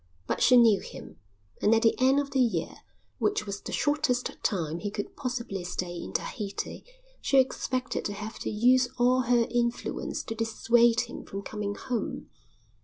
But 0.25 0.41
she 0.41 0.57
knew 0.57 0.79
him, 0.79 1.17
and 1.61 1.75
at 1.75 1.83
the 1.83 1.93
end 1.99 2.19
of 2.19 2.31
the 2.31 2.39
year, 2.39 2.77
which 3.19 3.45
was 3.45 3.61
the 3.61 3.71
shortest 3.71 4.31
time 4.41 4.79
he 4.79 4.89
could 4.89 5.15
possibly 5.15 5.63
stay 5.63 5.95
in 5.95 6.11
Tahiti, 6.11 6.83
she 7.21 7.37
expected 7.37 8.03
to 8.05 8.13
have 8.13 8.39
to 8.39 8.49
use 8.49 8.87
all 8.97 9.21
her 9.25 9.45
influence 9.51 10.23
to 10.23 10.33
dissuade 10.33 11.01
him 11.01 11.23
from 11.23 11.43
coming 11.43 11.75
home. 11.75 12.31